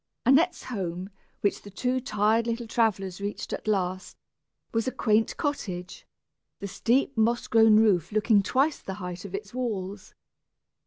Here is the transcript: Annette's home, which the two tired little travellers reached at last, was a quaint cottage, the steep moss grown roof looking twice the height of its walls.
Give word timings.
Annette's 0.25 0.63
home, 0.63 1.11
which 1.41 1.61
the 1.61 1.69
two 1.69 1.99
tired 2.01 2.47
little 2.47 2.65
travellers 2.65 3.21
reached 3.21 3.53
at 3.53 3.67
last, 3.67 4.17
was 4.73 4.87
a 4.87 4.91
quaint 4.91 5.37
cottage, 5.37 6.07
the 6.59 6.65
steep 6.67 7.15
moss 7.15 7.45
grown 7.45 7.75
roof 7.75 8.11
looking 8.11 8.41
twice 8.41 8.79
the 8.79 8.95
height 8.95 9.25
of 9.25 9.35
its 9.35 9.53
walls. 9.53 10.15